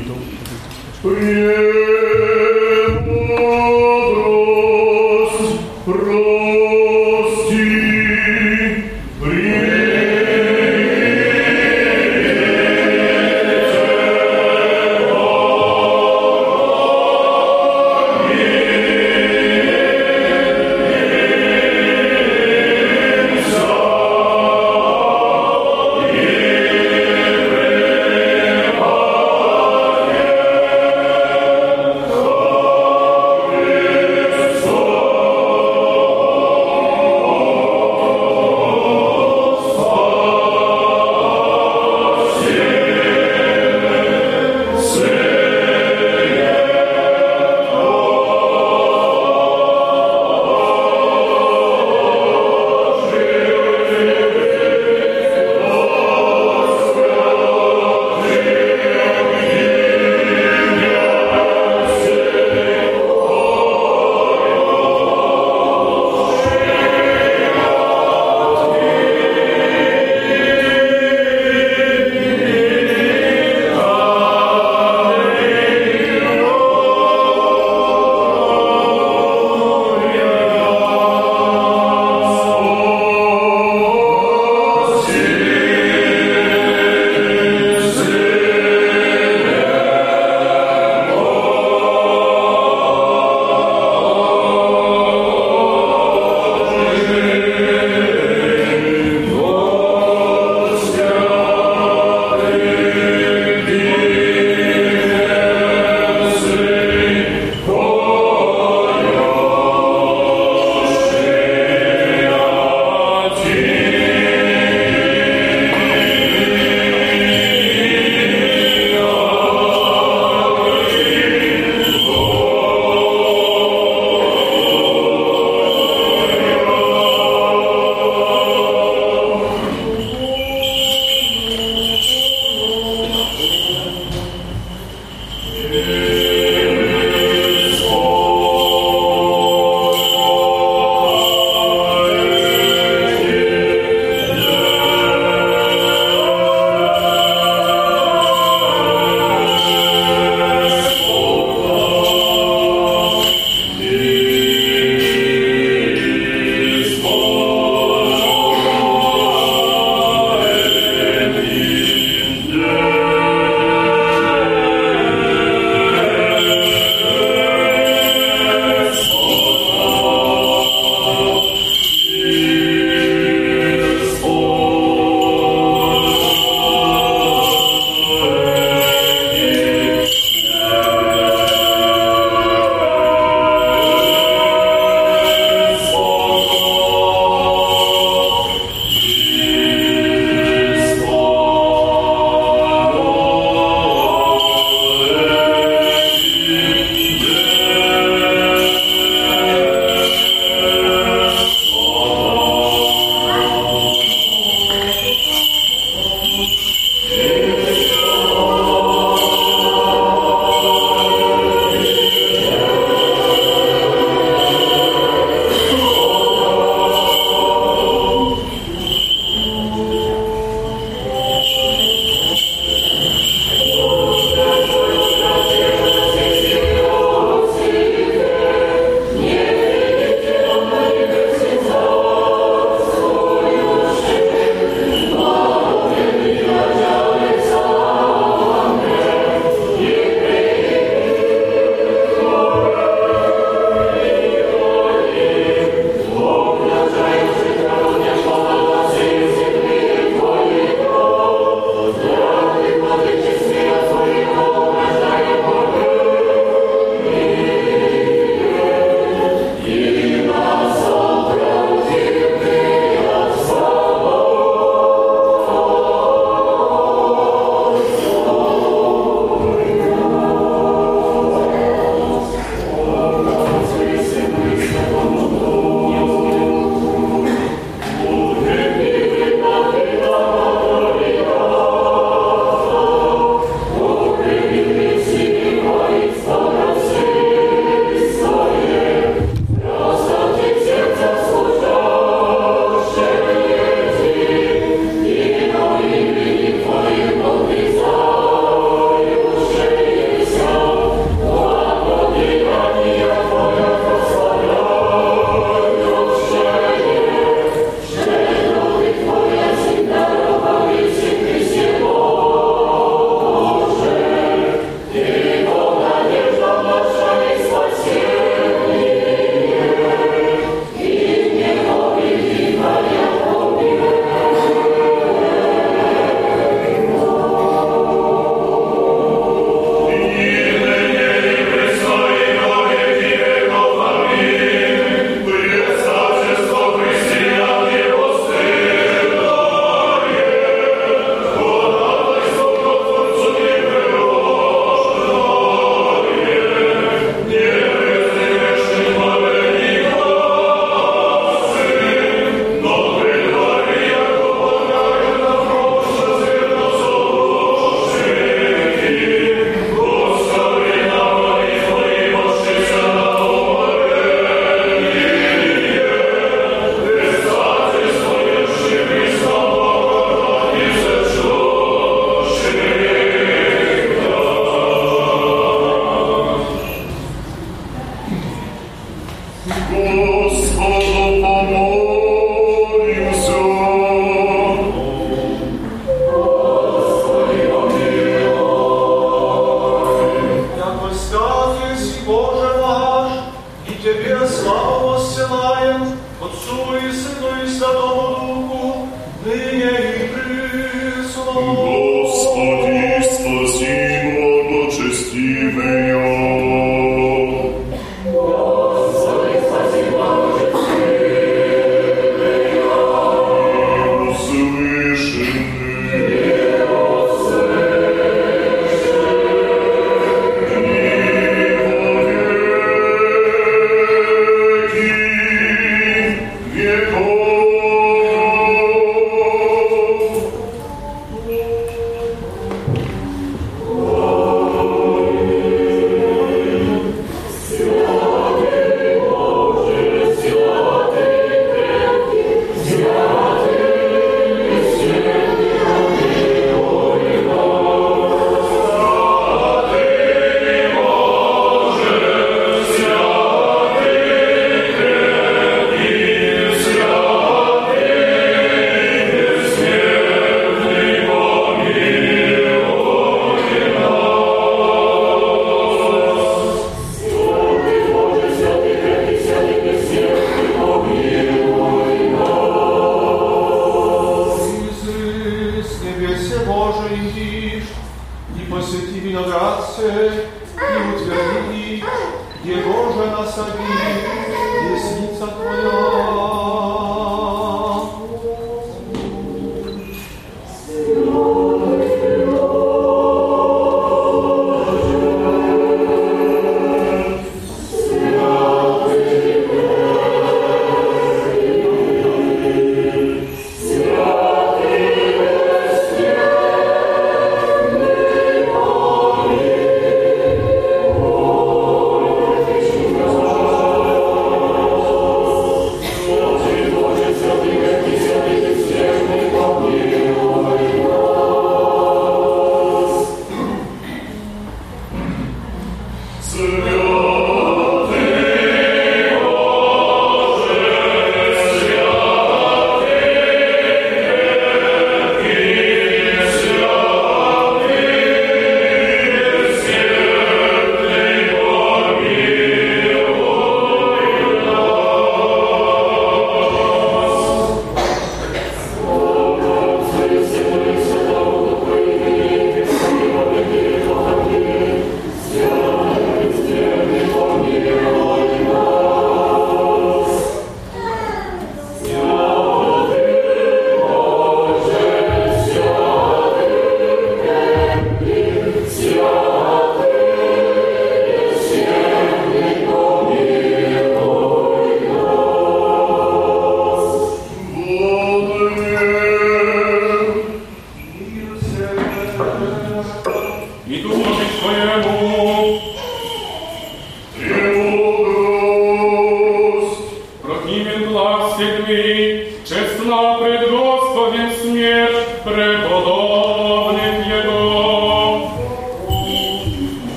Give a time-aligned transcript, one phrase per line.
[0.00, 2.29] リードをお届けしましょう。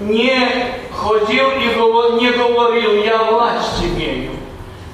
[0.00, 0.38] Не
[0.92, 4.32] ходил и не говорил, я власть имею.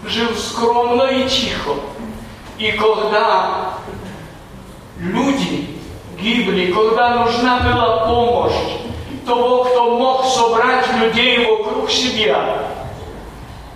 [0.05, 1.75] Жил скромно и тихо.
[2.59, 3.75] И когда
[4.99, 5.69] люди
[6.19, 8.55] гибли, когда нужна была помощь
[9.27, 12.63] того, кто мог собрать людей вокруг себя,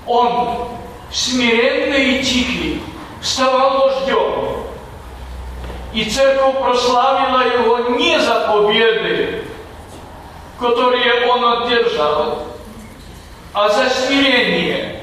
[0.07, 0.69] он
[1.11, 2.83] смиренный и тихий
[3.21, 4.65] вставал вождем.
[5.93, 9.45] И церковь прославила его не за победы,
[10.61, 12.43] которые он одержал,
[13.55, 15.01] а за смирение,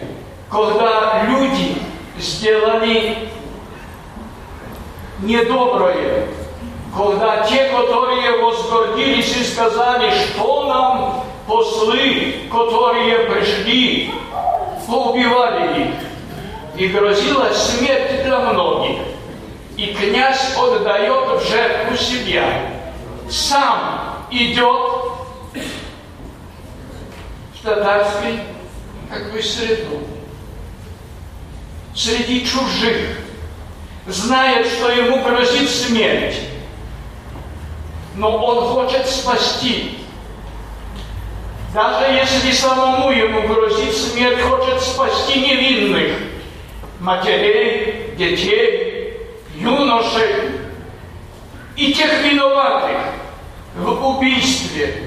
[0.49, 1.75] когда люди
[2.17, 3.29] сделали
[5.19, 6.27] недоброе,
[6.95, 14.11] когда те, которые возгордились и сказали, что нам послы, которые пришли,
[14.87, 15.95] поубивали их,
[16.77, 18.99] и грозила смерть для многих.
[19.75, 22.45] И князь отдает в жертву себя.
[23.29, 24.96] Сам идет
[27.67, 28.39] татарской
[29.09, 30.01] как бы среду.
[31.93, 33.17] Среди чужих.
[34.07, 36.39] Знает, что ему грозит смерть.
[38.15, 39.99] Но он хочет спасти.
[41.73, 46.17] Даже если самому ему грозит смерть, хочет спасти невинных.
[47.01, 49.17] Матерей, детей,
[49.55, 50.51] юношей
[51.75, 52.97] и тех виноватых
[53.75, 55.06] в убийстве.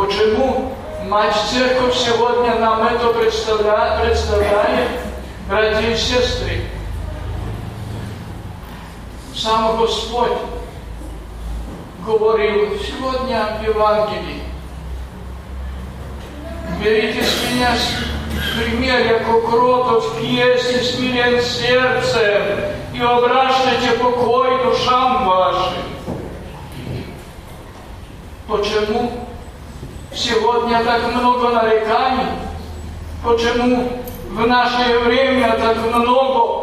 [0.00, 0.72] Почему
[1.08, 4.88] Мать Церковь сегодня нам это представляет, представляет,
[5.46, 6.62] братья и сестры?
[9.34, 10.38] Сам Господь
[12.06, 14.42] говорил сегодня в Евангелии.
[16.82, 17.76] Берите с меня
[18.56, 22.42] пример, яко кротов есть и смирен сердцем,
[22.94, 25.82] и обращайте покой душам вашим.
[28.48, 29.29] Почему
[30.14, 32.26] сегодня так много нареканий?
[33.24, 36.60] Почему в наше время так много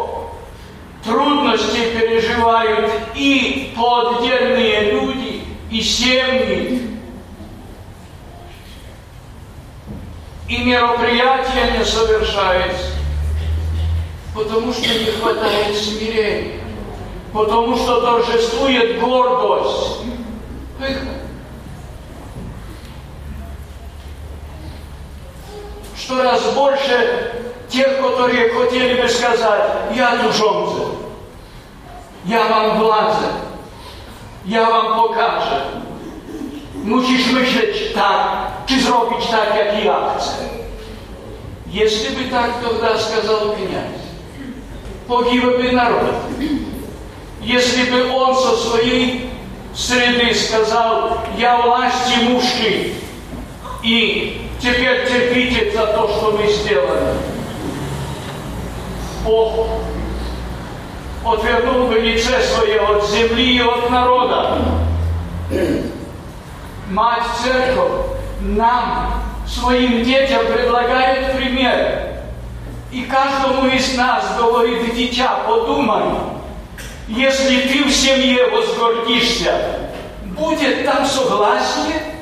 [1.03, 6.81] трудностей переживают и поддельные люди, и семьи,
[10.49, 12.91] и мероприятия не совершаются,
[14.33, 16.61] потому что не хватает смирения,
[17.33, 20.01] потому что торжествует гордость.
[25.97, 27.33] Что раз больше
[27.69, 30.83] тех, которые хотели бы сказать, я тужонце,
[32.25, 33.27] я вам władzę,
[34.45, 35.61] ja wam pokażę.
[36.83, 40.57] Musisz myśleć tak, czy zrobić tak, jak ja chcę.
[41.71, 44.01] Jeśli by tak тогда сказал князь,
[45.07, 46.15] погиб бы народ.
[47.41, 49.29] Если бы он со своей
[49.75, 52.93] среды сказал, я власти мужчин,
[53.83, 57.13] и теперь терпите за то, что мы сделали.
[59.23, 59.67] Бог
[61.25, 64.57] отвернул бы лице свое от земли и от народа.
[66.89, 72.03] Мать Церковь нам, своим детям предлагает пример.
[72.91, 76.03] И каждому из нас говорит, дитя, подумай,
[77.07, 79.53] если ты в семье возгордишься,
[80.23, 82.16] будет там согласие?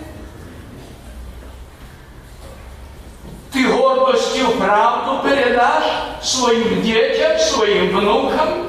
[3.56, 5.86] Ты гордостью правду передашь
[6.22, 8.68] своим детям, своим внукам?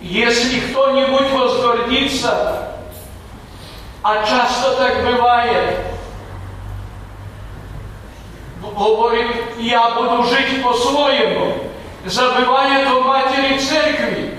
[0.00, 2.68] Если кто-нибудь возгордится,
[4.04, 5.78] а часто так бывает,
[8.62, 11.54] говорит, я буду жить по-своему,
[12.06, 14.38] забывает о матери церкви.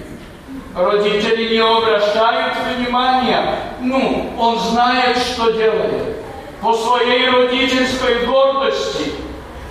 [0.74, 3.60] Родители не обращают внимания.
[3.82, 6.29] Ну, он знает, что делает.
[6.62, 9.14] По своей родительской гордости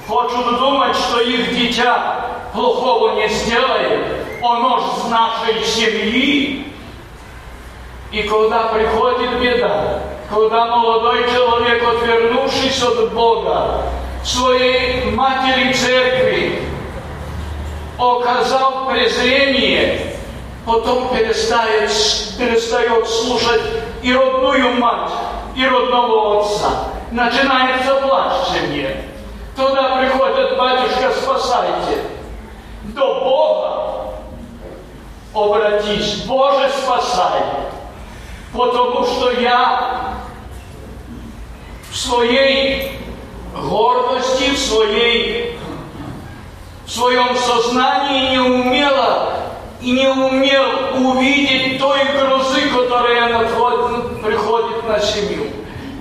[0.06, 2.24] хочут думать, что их дитя
[2.54, 4.06] плохого не сделает.
[4.42, 6.72] Оно ж с нашей семьи.
[8.10, 13.82] И когда приходит беда, когда молодой человек, отвернувшись от Бога,
[14.24, 16.62] своей матери церкви,
[17.98, 20.14] оказал презрение,
[20.64, 21.90] потом перестает,
[22.38, 23.62] перестает слушать
[24.02, 25.10] и родную мать,
[25.58, 26.70] и родного отца.
[27.10, 29.04] Начинается плач в семье.
[29.56, 32.04] Туда приходит батюшка, спасайте.
[32.94, 34.14] До Бога
[35.34, 37.42] обратись, Боже, спасай.
[38.52, 40.14] Потому что я
[41.90, 42.92] в своей
[43.52, 45.58] гордости, в своей
[46.86, 49.37] в своем сознании не умела
[49.92, 50.64] не умел
[50.96, 53.48] увидеть той грозы, которая
[54.22, 55.46] приходит на семью.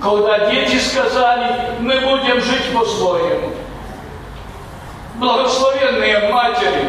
[0.02, 3.52] Когда дети сказали, мы будем жить по-своему.
[5.16, 6.88] Благословенные матери,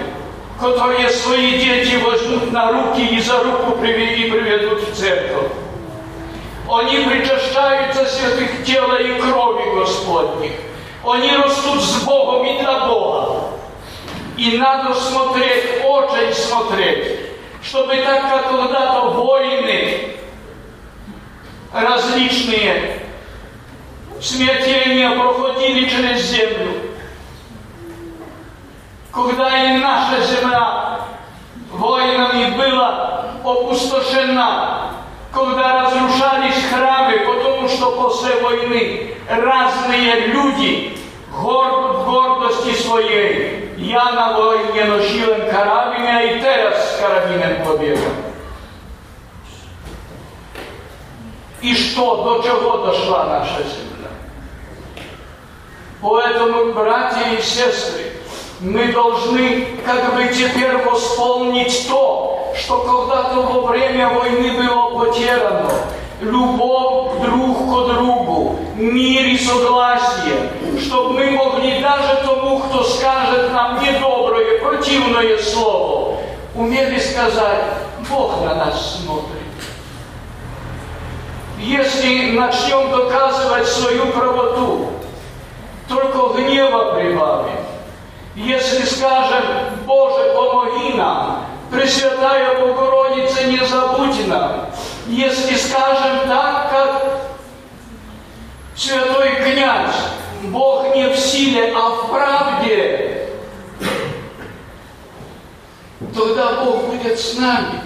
[0.59, 5.47] которые свои дети возьмут на руки и за руку приведут в церковь.
[6.71, 10.51] Они причащаются святых тела и крови Господних.
[11.03, 13.41] Они растут с Богом и для Бога.
[14.39, 17.19] И надо смотреть, очень смотреть,
[17.61, 20.15] чтобы так как когда-то войны
[21.73, 23.01] различные
[24.21, 26.71] смятения проходили через землю,
[29.11, 31.01] когда и наша земля
[31.73, 34.91] войнами была опустошена,
[35.33, 40.98] когда разрушались храмы, потому что после войны разные люди
[41.39, 43.69] гордості своєї.
[43.77, 48.11] Я на войні ношілем карабіна і зараз з карабіном побігав.
[51.61, 53.89] І що, до чого дошла наша земля?
[56.01, 58.13] Поэтому, братья и сестры,
[58.61, 65.69] мы должны как бы теперь восполнить то, что когда-то во время войны было потеряно.
[66.21, 68.48] Любовь друг к другу,
[68.79, 70.49] мир согласие,
[70.79, 76.17] чтобы мы могли даже тому, кто скажет нам недоброе, противное слово,
[76.55, 77.63] умели сказать,
[78.09, 79.29] Бог на нас смотрит.
[81.59, 84.87] Если начнем доказывать свою правоту,
[85.89, 87.65] только гнева прибавим.
[88.35, 89.43] Если скажем,
[89.85, 94.65] Боже, помоги нам, Пресвятая Богородица, не забудь нам.
[95.07, 97.28] Если скажем так, как
[98.79, 99.95] святой князь,
[100.43, 103.27] Бог не в силе, а в правде,
[106.15, 107.81] тогда Бог будет с нами.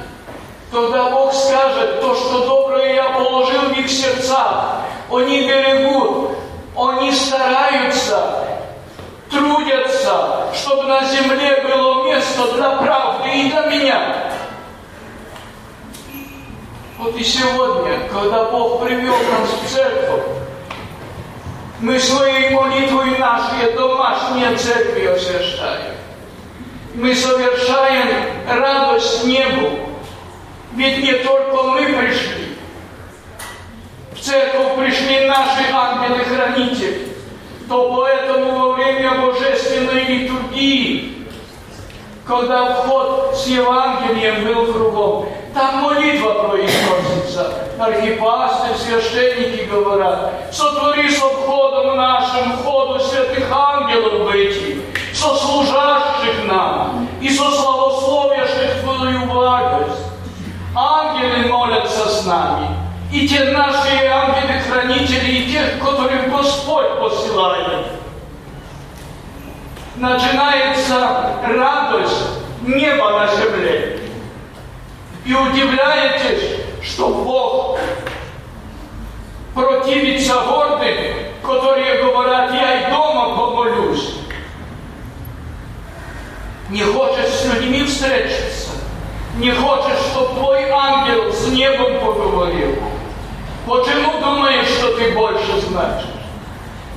[0.71, 4.81] Тогда Бог скажет, то, что доброе я положил в их сердцах,
[5.11, 6.31] они берегут,
[6.75, 8.47] они стараются,
[9.29, 14.31] трудятся, чтобы на земле было место для правды и для меня.
[16.97, 20.42] Вот и сегодня, когда Бог привел нас в церковь,
[21.83, 25.95] мы своей молитвой наши домашние церкви освящаем.
[26.95, 28.07] Мы совершаем
[28.47, 29.79] радость небу.
[30.75, 32.57] Ведь не только мы пришли.
[34.13, 37.09] В церковь пришли наши ангелы-хранители,
[37.67, 41.27] то поэтому во время божественной литургии,
[42.25, 46.47] когда вход с Евангелием был кругом, там молитва
[47.33, 47.53] произносится.
[47.79, 54.55] Архипасты, священники говорят, сотвори со входом нашим входу святых ангелов быть,
[55.13, 60.01] со служащих нам и со славословящих Твою благость.
[60.75, 62.67] Ангелы молятся с нами,
[63.11, 67.85] и те наши ангелы-хранители, и тех, которых Господь посылает.
[69.95, 73.99] Начинается радость неба на земле.
[75.25, 77.79] И удивляетесь, что Бог
[79.53, 80.97] противится гордым,
[81.41, 84.15] которые говорят, я и дома помолюсь.
[86.69, 88.71] Не хочешь с людьми встретиться,
[89.37, 92.75] не хочешь, чтобы твой ангел с небом поговорил.
[93.65, 96.07] Почему думаешь, что ты больше значишь?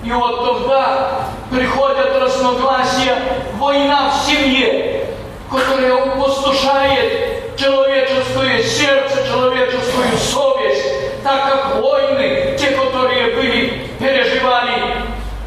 [0.02, 3.18] И вот тогда приходят разногласия,
[3.58, 5.06] война в семье,
[5.50, 14.94] которая опустошает человеческое сердце, человеческую совесть, так как войны, те, которые были, переживали,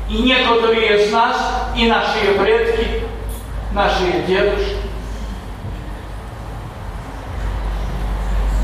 [0.10, 1.38] и некоторые из нас,
[1.76, 3.04] и наши предки,
[3.74, 4.78] наши дедушки.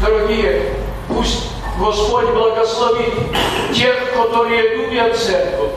[0.01, 0.73] Дорогие,
[1.07, 3.13] пусть Господь благословит
[3.73, 5.71] тех, которые любят церковь.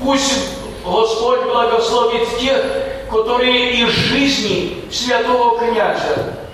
[0.00, 0.50] Пусть
[0.84, 2.62] Господь благословит тех,
[3.10, 6.47] которые из жизни святого князя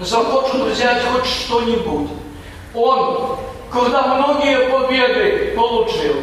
[0.00, 2.10] захочут взять хоть что-нибудь.
[2.74, 3.38] Он,
[3.70, 6.16] когда многие победы получил,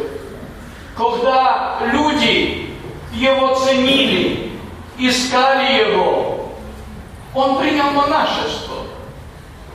[0.96, 2.70] когда люди
[3.12, 4.52] его ценили,
[4.98, 6.50] искали его,
[7.34, 8.74] он принял монашество.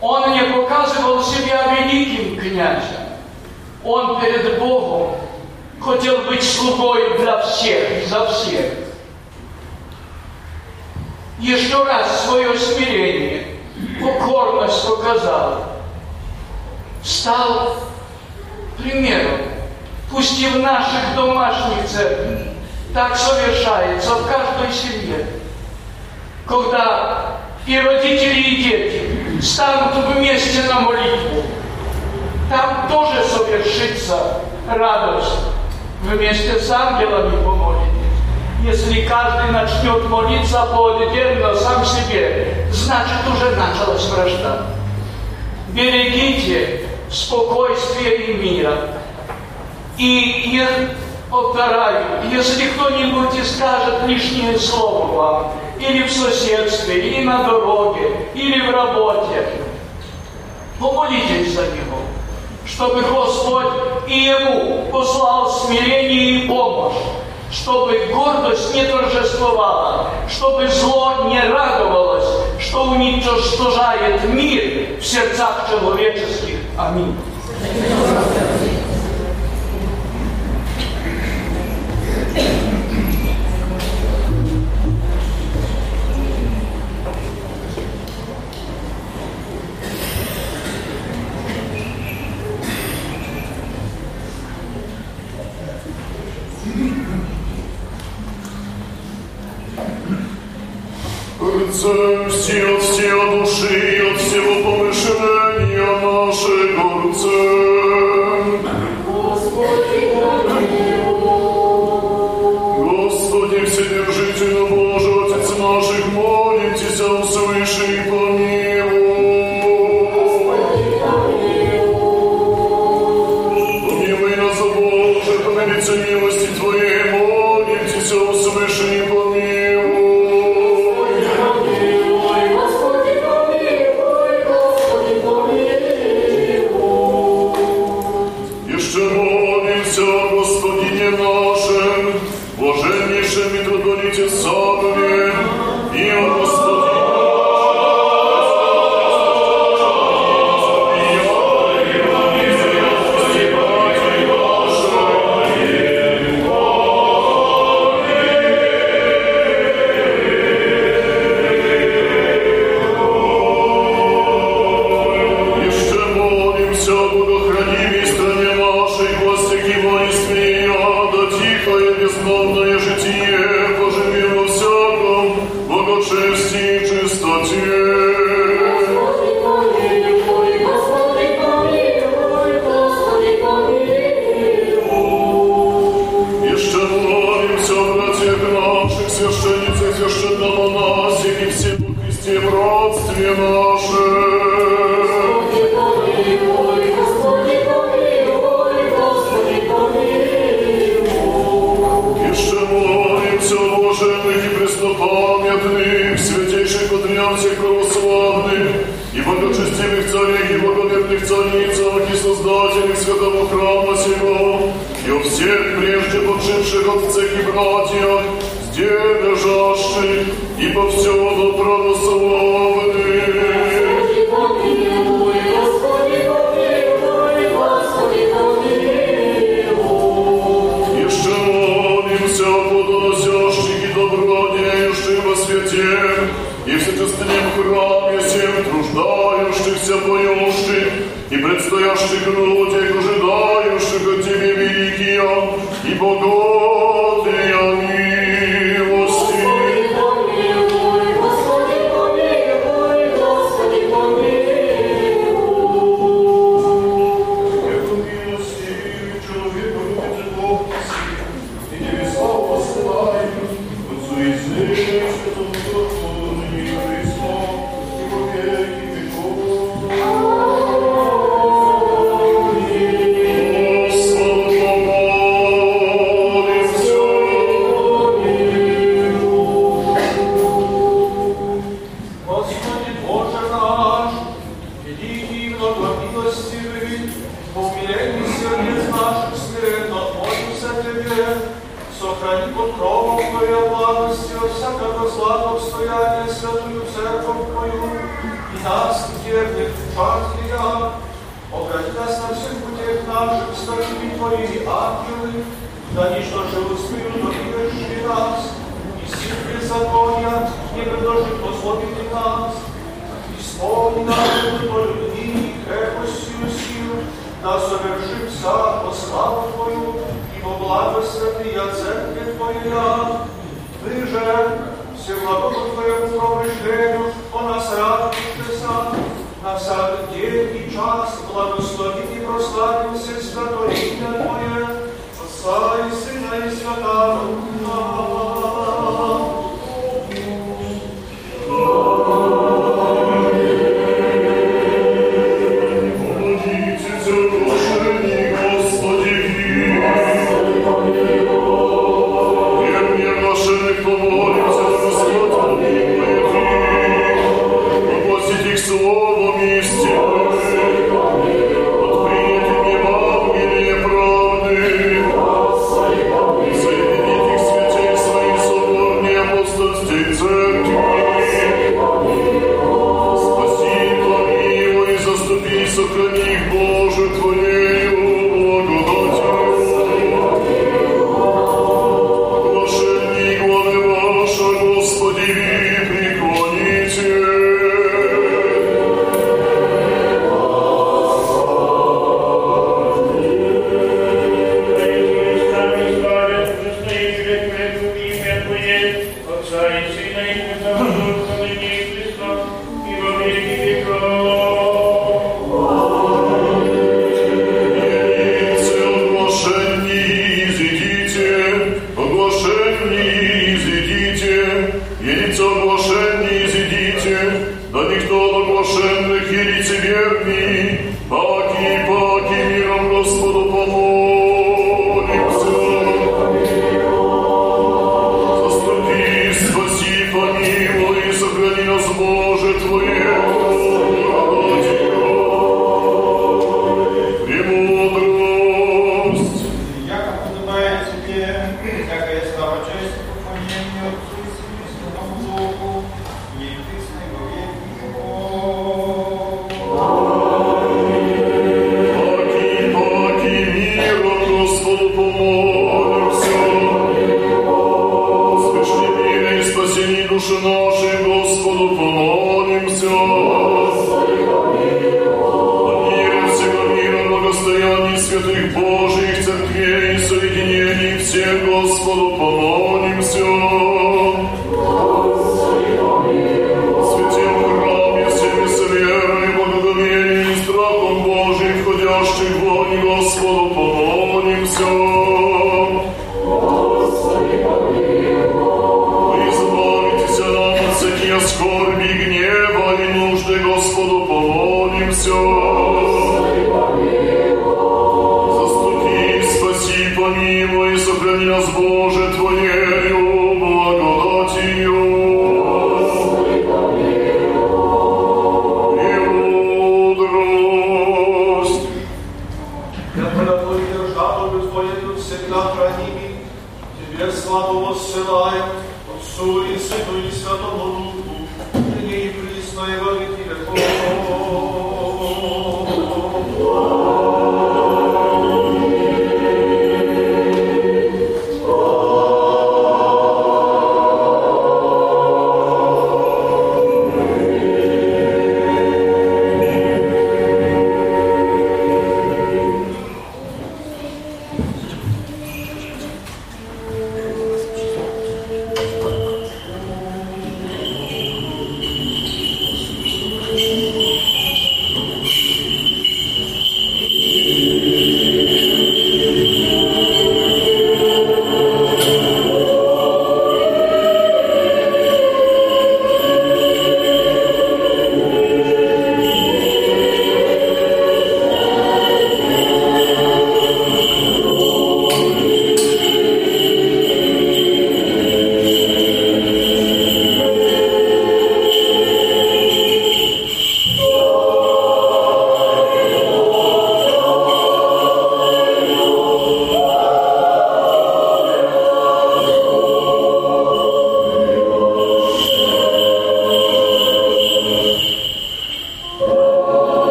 [0.00, 3.02] Он не показывал себя великим князем.
[3.84, 5.16] Он перед Богом
[5.80, 8.72] хотел быть слугой для всех, за всех.
[11.38, 13.41] Еще раз свое смирение,
[14.02, 15.64] покорность показал.
[17.02, 17.76] Стал
[18.78, 19.40] примером.
[20.10, 22.52] Пусть и в наших домашних церквях
[22.92, 25.26] так совершается в каждой семье.
[26.46, 31.42] Когда и родители, и дети станут вместе на молитву.
[32.50, 35.38] Там тоже совершится радость.
[36.02, 38.01] Вместе с ангелами помолитесь.
[38.62, 44.66] Если каждый начнет молиться по-отдельно сам себе, значит уже началась вражда.
[45.70, 48.88] Берегите спокойствие и мира.
[49.98, 50.68] И я
[51.28, 58.60] повторяю, если кто-нибудь и скажет лишнее слово вам, или в соседстве, или на дороге, или
[58.60, 59.48] в работе,
[60.78, 61.98] помолитесь за него,
[62.64, 63.72] чтобы Господь
[64.06, 66.94] и ему послал смирение и помощь,
[67.52, 72.26] чтобы гордость не торжествовала, чтобы зло не радовалось,
[72.58, 76.56] что уничтожает мир в сердцах человеческих.
[76.78, 77.14] Аминь.
[101.71, 107.70] Рыцарь все от всего души и от всего помышления нашего рыцарь.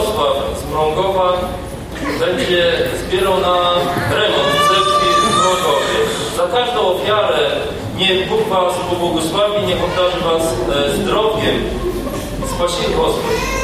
[0.00, 1.32] Jarosław z Mrągowa
[2.20, 2.72] będzie
[3.06, 3.56] zbierał na
[4.10, 5.98] remont cerkwi w Mrągowie.
[6.36, 7.50] Za każdą ofiarę
[7.96, 10.42] niech Bóg Was pobłogosławi, niech obdarzy Was
[10.76, 11.64] e, zdrowiem.
[12.56, 13.59] Spasień Gospod.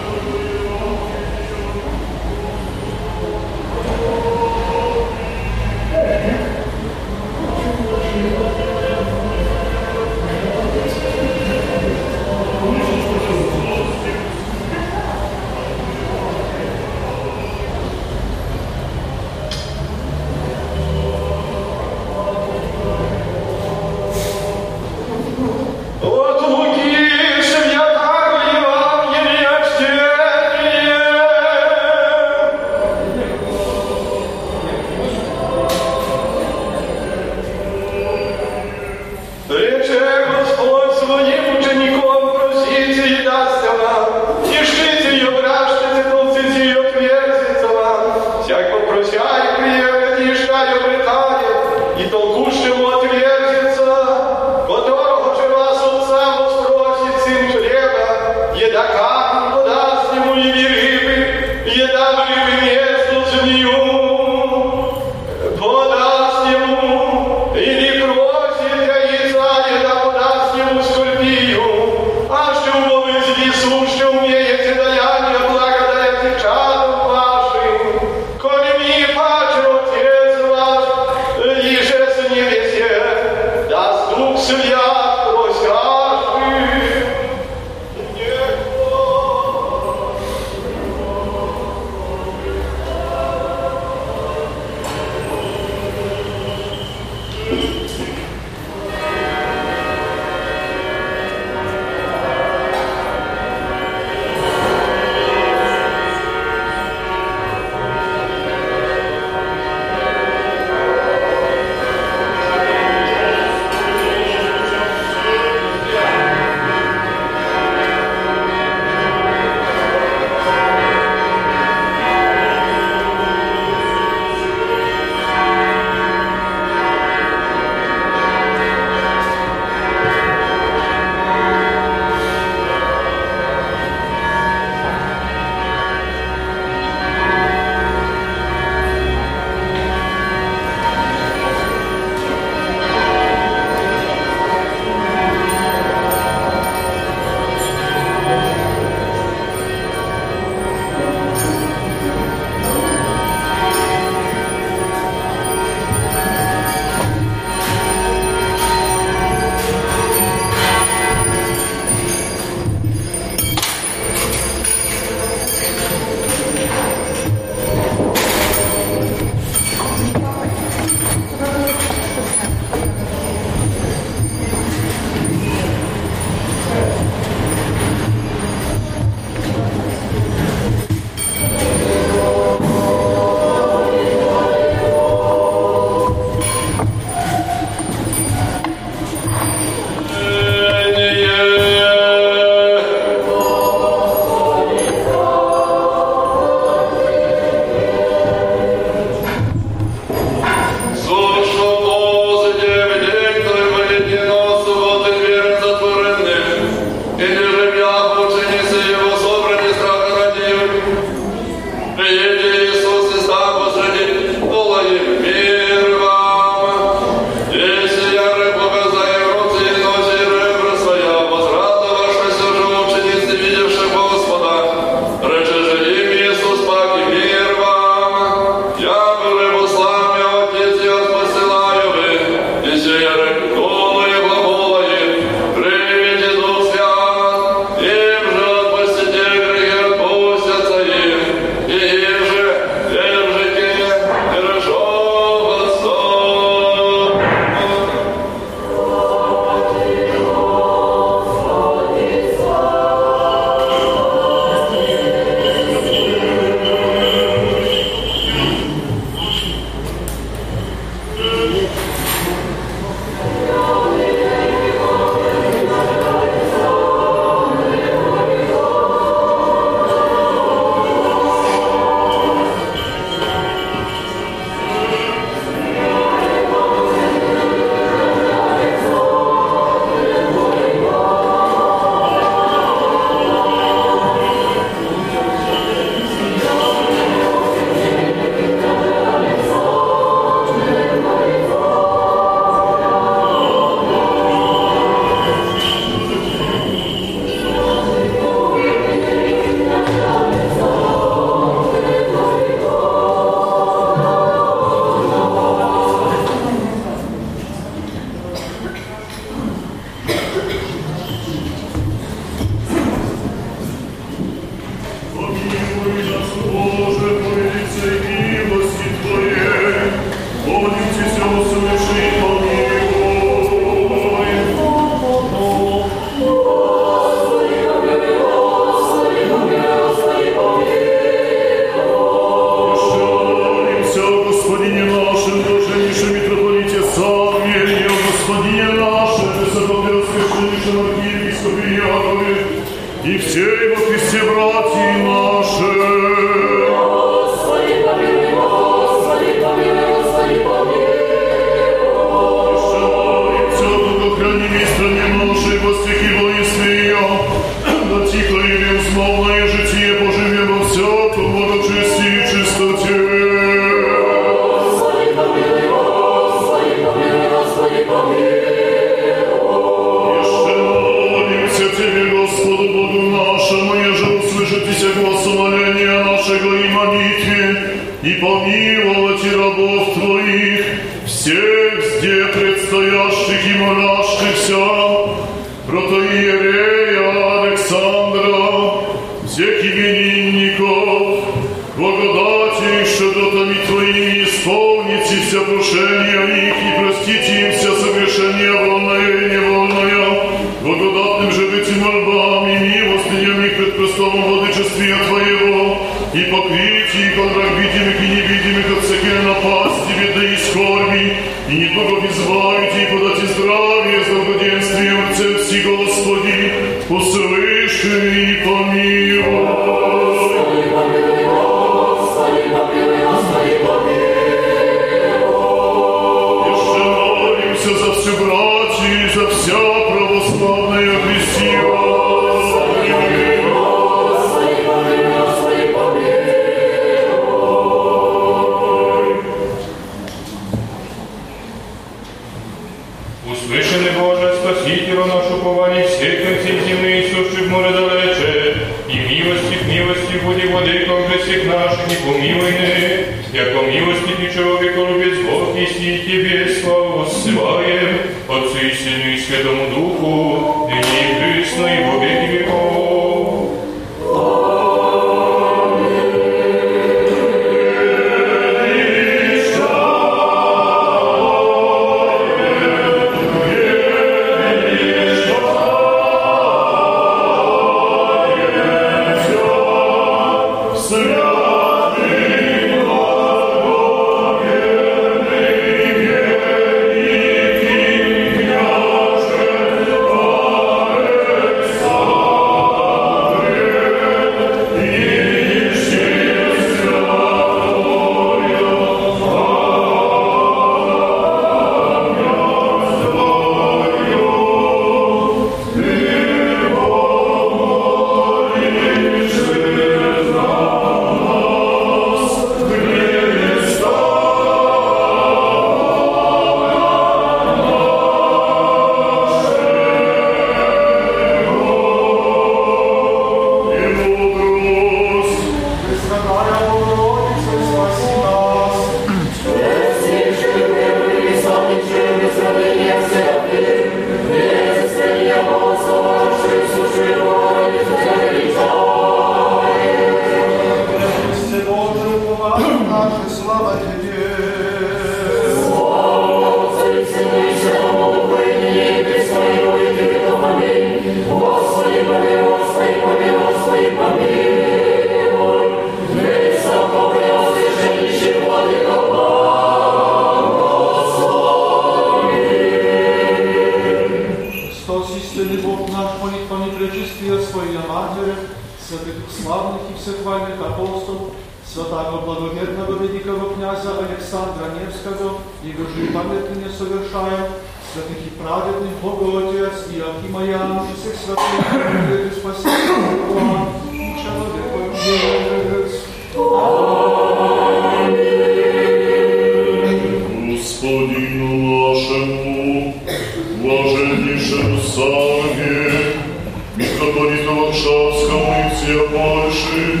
[597.76, 600.00] Варшавскому и больше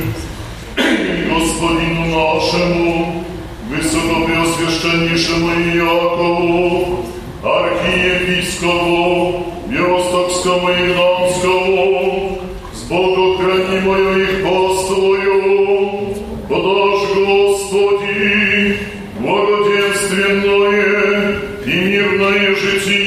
[1.28, 3.24] Господину нашему,
[3.68, 7.04] Высокопреосвященнейшему иакову
[7.42, 12.38] архиепископу, Миростокскому и Дамскому,
[12.72, 16.14] с Богохранимою их паствою,
[16.48, 18.78] подашь Господи,
[19.18, 23.05] благоденственное и мирное житие,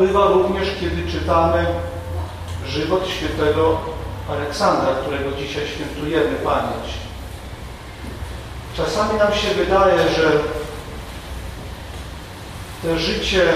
[0.00, 1.66] Bywa również, kiedy czytamy
[2.66, 3.80] żywot świętego
[4.30, 6.94] Aleksandra, którego dzisiaj świętujemy pamięć.
[8.76, 10.30] Czasami nam się wydaje, że
[12.82, 13.52] to życie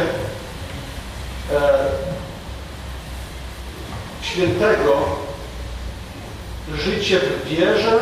[1.53, 1.89] e,
[4.23, 4.93] świętego,
[6.75, 7.99] życie w wierze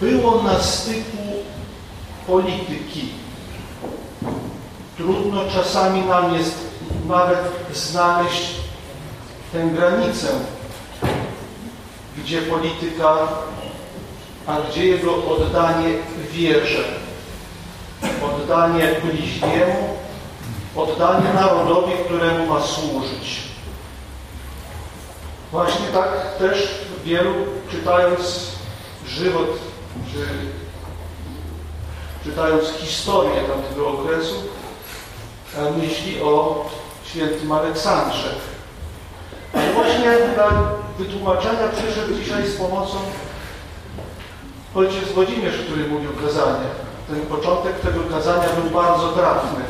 [0.00, 1.18] było na styku
[2.26, 3.11] polityki.
[5.54, 6.54] Czasami nam jest
[7.08, 7.38] nawet
[7.72, 8.50] znaleźć
[9.52, 10.28] tę granicę,
[12.18, 13.16] gdzie polityka,
[14.46, 15.94] a gdzie jego oddanie
[16.32, 16.84] wierze
[18.22, 19.96] oddanie bliźniemu,
[20.76, 23.42] oddanie narodowi, któremu ma służyć.
[25.50, 27.34] Właśnie tak też wielu,
[27.70, 28.46] czytając
[29.06, 29.58] żywot,
[30.12, 30.26] czy
[32.24, 34.34] czytając historię tamtego okresu,
[35.78, 36.64] myśli o
[37.04, 38.34] świętym Aleksandrze.
[39.54, 40.48] Ale właśnie dla
[40.98, 42.96] wytłumaczenia przyszedł dzisiaj z pomocą
[44.74, 49.64] ojciec Włodzimierz, który mówił kazanie ten początek tego kazania był bardzo trafny.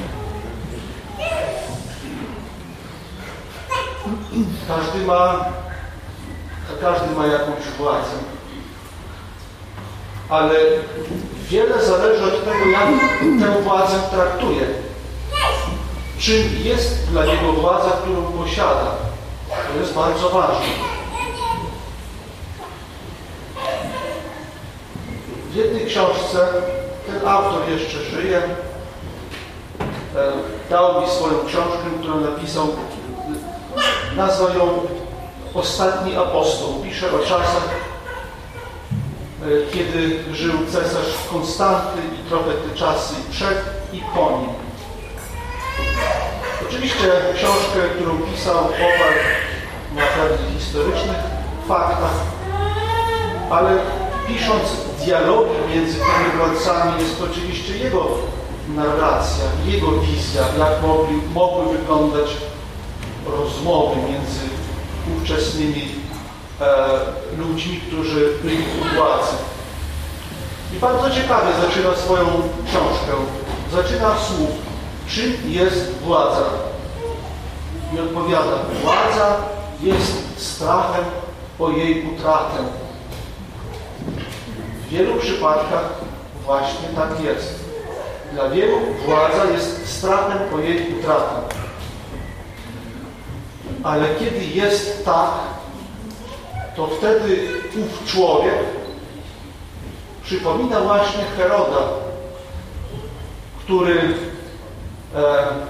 [4.68, 5.44] Każdy ma,
[6.80, 8.16] każdy ma jakąś władzę.
[10.28, 10.54] Ale
[11.48, 12.88] wiele zależy od tego, jak
[13.40, 14.66] tę władzę traktuje.
[16.22, 18.90] Czym jest dla niego władza, którą posiada.
[19.48, 20.66] To jest bardzo ważne.
[25.50, 26.48] W jednej książce
[27.06, 28.38] ten autor jeszcze żyje.
[28.38, 30.32] E,
[30.70, 32.66] dał mi swoją książkę, którą napisał.
[34.16, 34.80] Nazwał ją
[35.54, 36.74] Ostatni Apostoł.
[36.84, 37.68] Pisze o czasach,
[39.42, 44.61] e, kiedy żył cesarz Konstanty i trochę te czasy przed i po nim.
[46.82, 49.18] Oczywiście książkę, którą pisał, oparł
[49.94, 51.16] na pewnych historycznych
[51.68, 52.14] faktach,
[53.50, 53.78] ale
[54.28, 54.62] pisząc
[55.04, 58.08] dialogi między tymi władcami jest to oczywiście jego
[58.68, 60.72] narracja, jego wizja, jak
[61.34, 62.28] mogły wyglądać
[63.26, 64.40] rozmowy między
[65.16, 65.88] ówczesnymi
[66.60, 66.88] e,
[67.38, 69.36] ludźmi, którzy byli u władzy.
[70.76, 72.26] I bardzo ciekawie zaczyna swoją
[72.66, 73.12] książkę.
[73.72, 74.50] Zaczyna słów,
[75.08, 76.71] czym jest władza?
[77.94, 79.36] I odpowiada, władza
[79.82, 81.04] jest strachem
[81.58, 82.56] o jej utratę
[84.86, 85.90] w wielu przypadkach
[86.44, 87.64] właśnie tak jest.
[88.32, 91.54] Dla wielu władza jest strachem po jej utratę.
[93.82, 95.30] Ale kiedy jest tak,
[96.76, 98.58] to wtedy ów człowiek
[100.24, 101.88] przypomina właśnie Heroda,
[103.64, 104.14] który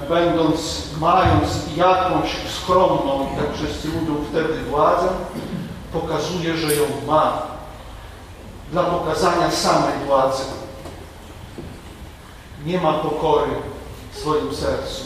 [0.09, 5.09] będąc, mając jakąś skromną, jak wszyscy mówią wtedy władzę,
[5.93, 7.43] pokazuje, że ją ma
[8.73, 10.43] dla pokazania samej władzy.
[12.65, 13.51] Nie ma pokory
[14.13, 15.03] w swoim sercu.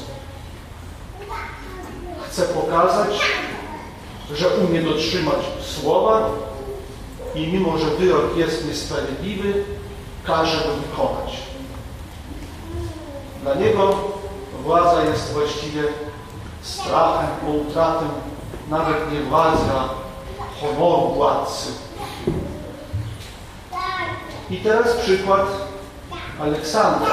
[2.28, 3.20] Chce pokazać,
[4.34, 6.28] że umie dotrzymać słowa
[7.34, 9.64] i mimo, że wyrok jest niesprawiedliwy,
[10.24, 11.36] każe go wykonać.
[13.42, 14.15] Dla niego
[14.66, 15.82] władza jest właściwie
[16.62, 18.04] strachem po utratę
[18.70, 19.88] nawet nie władzy, a
[20.60, 21.86] honoru władcy
[24.50, 25.46] i teraz przykład
[26.40, 27.10] Aleksandra,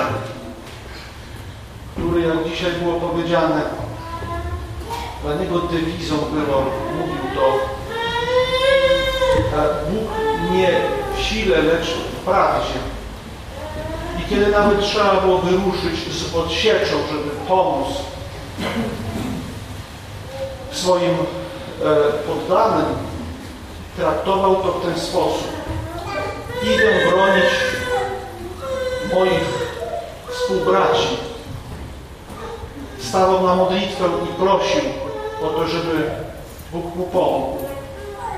[1.91, 3.61] który, jak dzisiaj było powiedziane,
[5.23, 6.65] dla niego dewizą było,
[6.99, 7.59] mówił to,
[9.91, 10.09] Bóg
[10.51, 10.71] nie
[11.15, 12.80] w sile, lecz w prawdzie.
[14.19, 17.87] I kiedy nawet trzeba było wyruszyć z odsieczą, żeby pomóc
[20.71, 21.15] swoim e,
[22.27, 22.85] poddanym,
[23.97, 25.47] traktował to w ten sposób.
[26.63, 27.53] Idę bronić
[29.13, 29.43] moich
[30.31, 31.07] współbraci.
[32.99, 34.81] Stawał na modlitwę i prosił
[35.43, 36.11] o to, żeby
[36.71, 37.57] Bóg mu pomógł.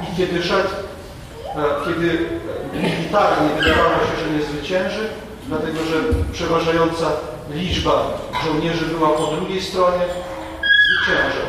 [0.01, 0.69] I kiedy szedł,
[1.55, 2.29] e, kiedy
[2.73, 5.09] militarnie wydawało się, że nie zwycięży,
[5.47, 5.95] dlatego że
[6.31, 7.11] przeważająca
[7.49, 8.07] liczba
[8.45, 10.05] żołnierzy była po drugiej stronie,
[10.85, 11.47] zwyciężał.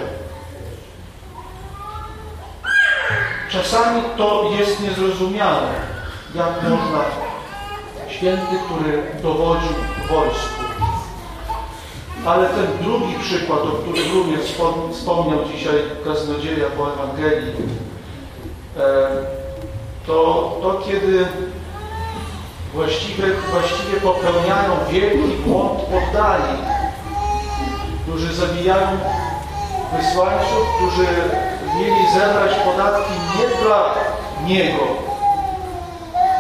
[3.51, 5.69] Czasami to jest niezrozumiałe,
[6.35, 7.05] jak można
[8.09, 9.73] święty, który dowodził
[10.09, 10.65] wojsku.
[12.27, 14.41] Ale ten drugi przykład, o którym również
[14.93, 15.75] wspomniał dzisiaj
[16.05, 17.53] kaznodzieja po Ewangelii,
[18.79, 19.09] e,
[20.07, 20.13] to,
[20.63, 21.27] to kiedy
[22.77, 26.59] właściwie, właściwie popełniają wielki błąd poddani,
[28.03, 28.89] którzy zabijają
[29.97, 31.07] wysłańców, którzy
[31.79, 33.95] mieli zebrać podatki nie dla
[34.47, 34.85] Niego,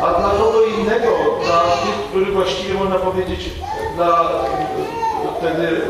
[0.03, 1.09] a dla kogo innego,
[1.47, 3.51] dla tych, których właściwie można powiedzieć,
[3.97, 4.31] dla
[5.39, 5.81] wtedy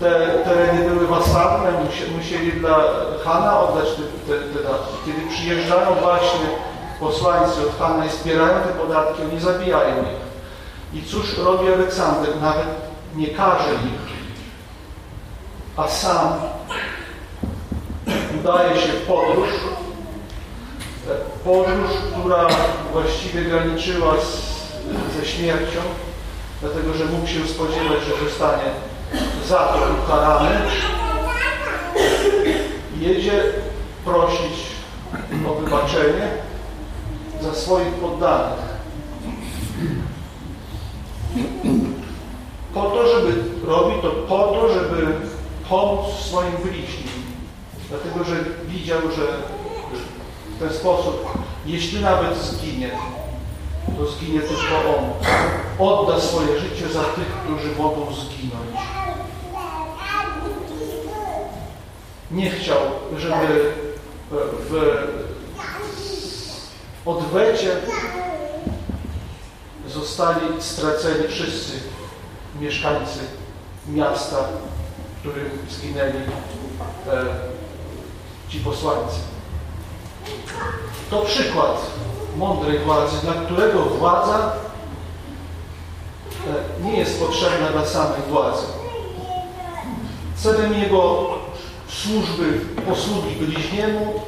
[0.00, 0.10] te
[0.44, 1.72] tereny były wasalne,
[2.16, 2.76] musieli dla
[3.24, 4.94] Hana oddać te, te, te datki.
[5.06, 6.46] Kiedy przyjeżdżają właśnie
[7.00, 10.26] posłańcy od Hana i zbierają te podatki, oni zabijają ich.
[11.00, 12.40] I cóż robi Aleksander?
[12.40, 12.66] Nawet
[13.16, 14.16] nie każe ich,
[15.76, 16.32] a sam
[18.40, 19.48] udaje się w podróż,
[21.44, 22.46] podróż, która
[22.92, 24.56] właściwie graniczyła z,
[25.18, 25.80] ze śmiercią,
[26.60, 28.70] dlatego że mógł się spodziewać, że zostanie
[29.48, 30.50] za to ukarany.
[33.00, 33.42] Jedzie
[34.04, 34.66] prosić
[35.48, 36.45] o wybaczenie
[37.42, 38.76] za swoich poddanych.
[42.74, 45.06] Po to, żeby robi to po to, żeby
[45.68, 47.08] pomóc swoim bliźnim.
[47.88, 48.36] Dlatego, że
[48.68, 49.26] widział, że
[50.56, 51.28] w ten sposób,
[51.66, 52.90] jeśli nawet zginie,
[53.98, 55.04] to zginie tylko on.
[55.78, 58.76] Odda swoje życie za tych, którzy mogą zginąć.
[62.30, 62.78] Nie chciał,
[63.18, 63.72] żeby
[64.70, 64.96] w
[67.06, 67.76] odwecie
[69.88, 71.72] zostali straceni wszyscy
[72.60, 73.18] mieszkańcy
[73.88, 74.36] miasta,
[75.16, 76.18] w którym zginęli
[77.08, 77.24] e,
[78.48, 79.16] ci posłańcy.
[81.10, 81.90] To przykład
[82.36, 84.52] mądrej władzy, dla którego władza
[86.80, 88.66] e, nie jest potrzebna dla samej władzy.
[90.36, 91.28] Celem jego
[91.88, 94.20] służby, posługi bliźniemu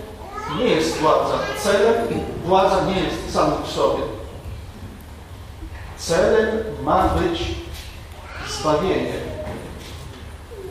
[0.58, 1.38] nie jest władza.
[1.62, 1.94] Celem
[2.44, 4.02] władza nie jest samą w sobie.
[5.98, 6.48] Celem
[6.82, 7.42] ma być
[8.48, 9.12] zbawienie.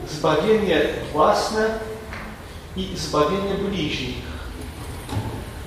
[0.09, 0.81] Zbawienie
[1.13, 1.67] własne
[2.75, 4.27] i zbawienie bliźnich.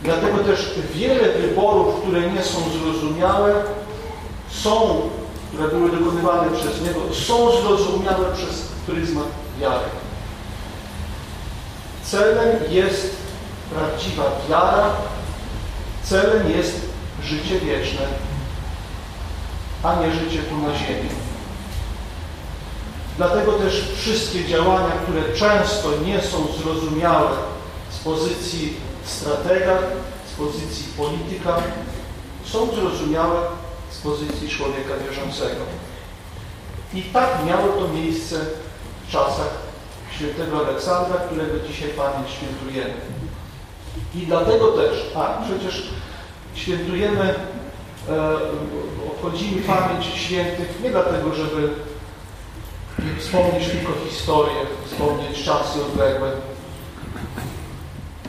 [0.03, 3.65] Dlatego też wiele wyborów, które nie są zrozumiałe,
[4.51, 5.01] są,
[5.49, 9.27] które były dokonywane przez Niego, są zrozumiałe przez pryzmat
[9.61, 9.85] wiary.
[12.05, 13.17] Celem jest
[13.75, 14.91] prawdziwa wiara,
[16.03, 16.81] celem jest
[17.23, 18.07] życie wieczne,
[19.83, 21.09] a nie życie tu na ziemi.
[23.17, 27.31] Dlatego też wszystkie działania, które często nie są zrozumiałe
[27.91, 29.79] z pozycji stratega,
[30.33, 31.57] z pozycji polityka,
[32.45, 33.41] są zrozumiałe
[33.91, 35.61] z pozycji człowieka wierzącego.
[36.95, 38.37] I tak miało to miejsce
[39.07, 39.51] w czasach
[40.17, 42.95] świętego Aleksandra, którego dzisiaj pamięć świętujemy.
[44.15, 45.89] I dlatego też, a przecież
[46.55, 47.35] świętujemy,
[48.09, 48.37] e,
[49.07, 51.69] obchodzimy pamięć świętych nie dlatego, żeby
[53.19, 54.57] wspomnieć tylko historię,
[54.87, 56.33] wspomnieć czasy odległe,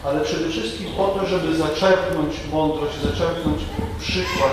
[0.05, 3.61] ale przede wszystkim po to, żeby zaczerpnąć mądrość, zaczerpnąć
[3.99, 4.51] przykład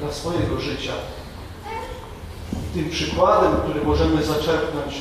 [0.00, 0.92] dla swojego życia.
[2.74, 4.94] Tym przykładem, który możemy zaczerpnąć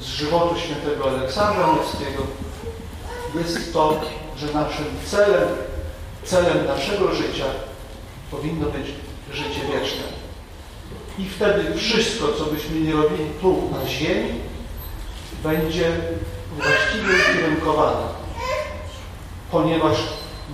[0.00, 2.22] z żywotu świętego Aleksandra Nevskiego,
[3.34, 4.00] jest to,
[4.36, 5.48] że naszym celem,
[6.24, 7.44] celem naszego życia
[8.30, 8.86] powinno być
[9.32, 10.02] życie wieczne.
[11.18, 14.40] I wtedy wszystko, co byśmy nie robili tu na ziemi,
[15.42, 15.92] będzie
[16.56, 18.06] właściwie ukierunkowane,
[19.50, 19.96] ponieważ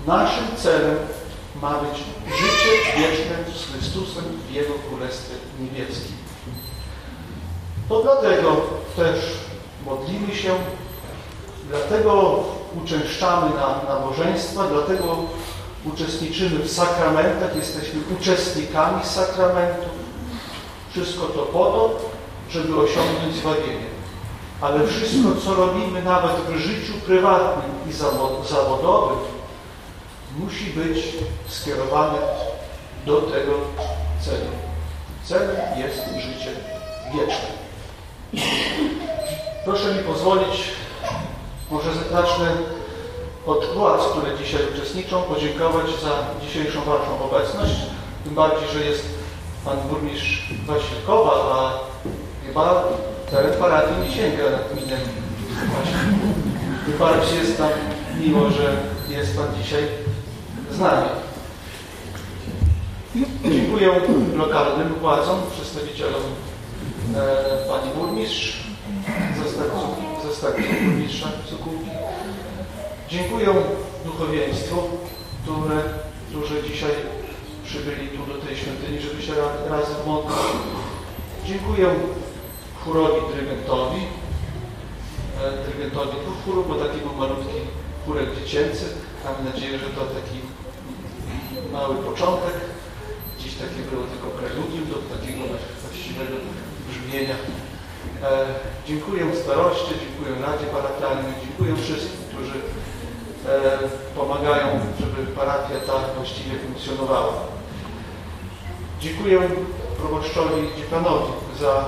[0.06, 0.96] naszym celem
[1.62, 1.98] ma być
[2.38, 6.16] życie wieczne z Chrystusem w Jego Królestwie Niebieskim.
[7.88, 8.56] To dlatego
[8.96, 9.18] też
[9.86, 10.54] modlimy się,
[11.68, 12.44] dlatego
[12.82, 15.16] uczęszczamy na nabożeństwa, dlatego
[15.84, 19.92] uczestniczymy w sakramentach, jesteśmy uczestnikami sakramentów.
[20.90, 21.98] Wszystko to po to,
[22.50, 23.92] żeby osiągnąć zbawienie.
[24.60, 27.92] ale wszystko, co robimy nawet w życiu prywatnym i
[28.48, 29.18] zawodowym,
[30.38, 31.04] musi być
[31.48, 32.18] skierowane
[33.06, 33.52] do tego
[34.24, 34.50] celu.
[35.24, 36.50] Celem jest życie
[37.14, 37.62] wieczne.
[39.64, 40.72] Proszę mi pozwolić,
[41.72, 42.48] może zacznę
[43.46, 47.74] od władz, które dzisiaj uczestniczą, podziękować za dzisiejszą Waszą obecność.
[48.24, 49.04] Tym bardziej, że jest
[49.64, 51.72] Pan Burmistrz Wasilkowa, a
[52.46, 52.84] chyba
[53.30, 54.96] teren parafii nie sięga nad gminę
[56.86, 57.70] Tym bardziej jest nam
[58.20, 58.76] miło, że
[59.08, 59.82] jest Pan dzisiaj
[60.70, 61.08] z nami.
[63.44, 63.90] Dziękuję
[64.36, 66.22] lokalnym władzom, przedstawicielom
[67.16, 68.62] e, Pani Burmistrz,
[69.44, 70.11] zastępców,
[73.08, 73.46] Dziękuję
[74.04, 74.76] duchowieństwu,
[75.42, 75.82] które,
[76.28, 76.90] którzy dzisiaj
[77.64, 79.32] przybyli tu do tej świątyni, żeby się
[79.70, 80.36] razem modlić.
[81.46, 81.86] Dziękuję
[82.84, 84.00] chórowi dyrygentowi,
[85.42, 87.58] e, dyrygentowi dwóch chórów, bo taki był malutki
[88.06, 88.84] chórek dziecięcy.
[89.24, 90.38] Mam nadzieję, że to taki
[91.72, 92.56] mały początek.
[93.40, 95.42] Dziś takie było tylko preludium do takiego
[95.82, 96.36] właściwego
[96.88, 97.36] brzmienia.
[98.22, 98.46] E,
[98.86, 102.58] dziękuję staroście, dziękuję Radzie Parafialnej, dziękuję wszystkim, którzy
[103.48, 103.78] e,
[104.16, 104.66] pomagają,
[105.00, 107.32] żeby parafia ta właściwie funkcjonowała.
[109.00, 109.40] Dziękuję
[109.98, 111.84] proboszczowi dziekanowi za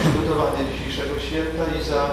[0.00, 2.10] przygotowanie dzisiejszego święta i za e,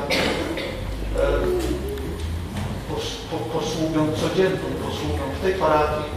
[3.29, 6.09] po, posługę codzienną, posługę w tej parafii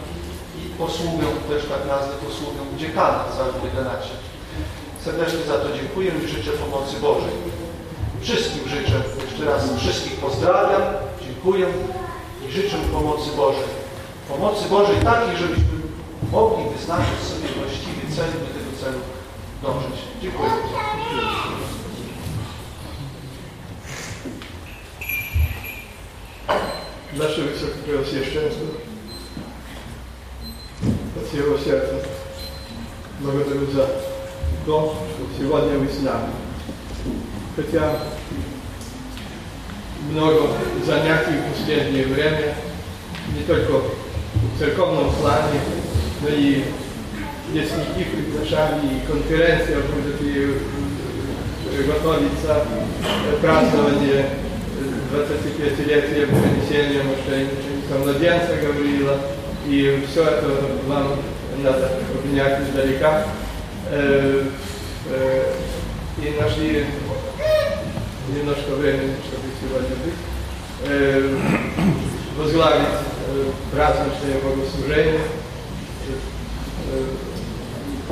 [0.58, 4.31] i posługę, też tak nazwę, posługę dziekana za 11.
[5.05, 7.35] Serdecznie za to dziękuję i życzę pomocy Bożej.
[8.21, 10.81] Wszystkim życzę, jeszcze raz wszystkich pozdrawiam,
[11.25, 11.67] dziękuję
[12.47, 13.69] i życzę pomocy Bożej.
[14.29, 15.77] Pomocy Bożej takiej, żebyśmy
[16.31, 18.99] mogli wyznaczyć sobie właściwy cel i do tego celu
[19.63, 19.99] dążyć.
[20.21, 20.49] Dziękuję.
[27.13, 28.65] Nasze wysokie Preoswieszczeństwo
[31.17, 31.95] od całego serca
[33.19, 34.10] благодарю за
[34.66, 36.30] то, что сегодня вы с нами.
[37.56, 37.98] Хотя
[40.10, 40.48] много
[40.86, 42.54] занятий в последнее время,
[43.36, 45.60] не только в церковном плане,
[46.22, 46.64] но и
[47.52, 50.60] лесники приглашали, и конференция будет и
[51.86, 52.64] готовится
[53.40, 54.26] празднование
[55.12, 59.18] 25-летия принесения мошенничества младенца Гавриила.
[59.66, 60.46] И все это
[60.86, 61.20] вам
[61.62, 63.26] надо обнять издалека.
[63.89, 64.43] Э,
[65.09, 65.53] э,
[66.21, 66.85] и нашли
[68.35, 70.13] немножко времени, чтобы сегодня быть.
[70.85, 71.37] Э,
[72.37, 72.87] возглавить
[73.27, 75.21] э, праздничное богослужение.
[76.91, 77.03] Э,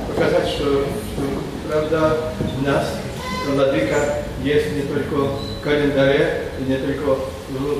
[0.07, 2.31] показать, что, что правда
[2.65, 2.87] нас,
[3.47, 7.19] Владыка, есть не только в календаре, и не только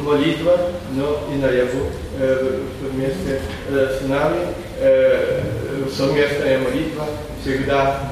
[0.04, 1.88] молитва, но и наяву
[2.20, 2.62] э,
[2.92, 4.48] вместе э, с нами.
[4.80, 5.42] Э,
[5.96, 7.06] совместная молитва
[7.42, 8.12] всегда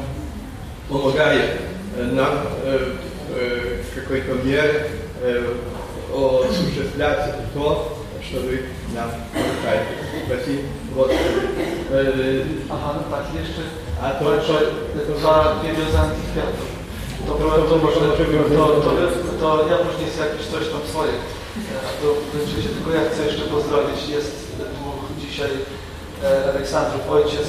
[0.89, 1.59] помогает
[1.97, 2.93] нам э,
[3.35, 4.88] э, в какой-то мере
[5.22, 5.53] э,
[6.13, 8.61] осуществлять то, что вы
[8.95, 9.93] нам помогаете.
[10.25, 10.63] Спасибо,
[10.95, 11.19] Господи.
[11.91, 13.61] Э, Aha, no tak, jeszcze
[14.03, 16.69] A to, to, to, to, dwa, dwie wiązanki kwiatów.
[17.27, 18.23] To, to, to, może, to,
[18.55, 21.13] to, to, ja później sobie jakieś coś tam swoje.
[21.77, 22.07] A to
[22.39, 23.99] rzeczywiście tylko ja chcę jeszcze pozdrowić.
[24.09, 24.35] Jest
[24.73, 25.76] dwóch dzisiaj e,
[26.24, 27.47] Aleksandrów ojciec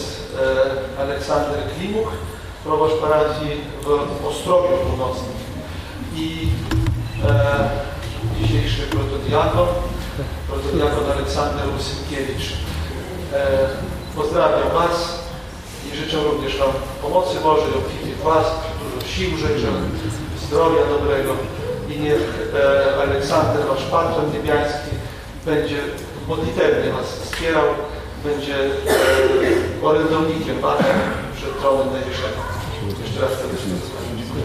[0.98, 2.08] e, Aleksander Klimuch,
[2.64, 3.62] proboszcz parafii
[4.22, 5.36] w Ostrowiu Północnym.
[6.16, 6.48] I
[7.30, 7.70] e,
[8.40, 9.68] dzisiejszy protodiakon,
[10.48, 12.54] protodiakon Aleksander Łysynkiewicz.
[13.34, 13.48] E,
[14.16, 15.20] pozdrawiam Was
[15.88, 19.68] i życzę również Wam pomocy Bożej, obfitych łask, dużo sił życzę,
[20.46, 21.34] zdrowia dobrego
[21.90, 24.90] i niech e, Aleksander, Wasz patron niebiański,
[25.46, 25.78] będzie
[26.28, 27.66] modlitewnie Was wspierał,
[28.24, 28.70] będzie e,
[29.84, 30.86] orędownikiem Waszym
[31.36, 32.42] przed tronem Najwyższego.
[33.04, 33.74] Jeszcze raz serdecznie
[34.18, 34.44] dziękuję.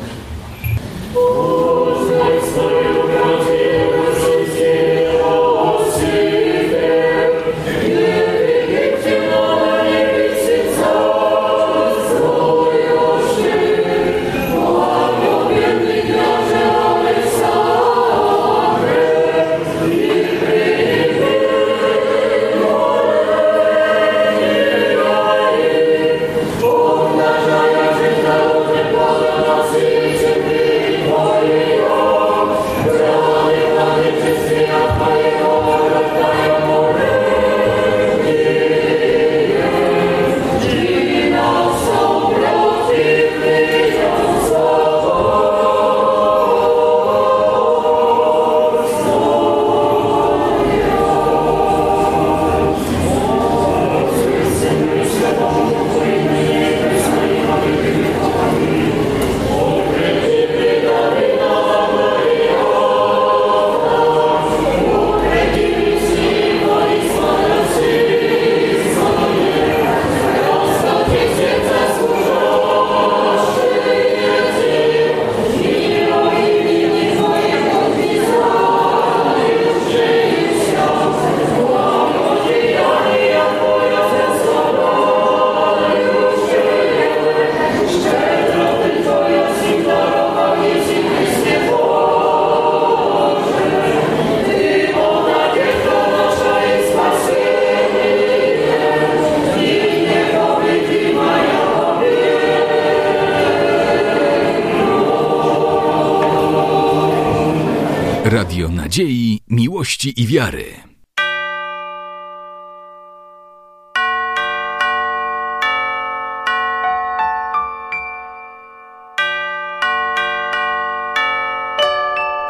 [110.05, 110.65] Miłości i Wiary.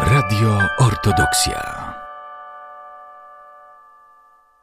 [0.00, 1.73] Radio Ortodoksja.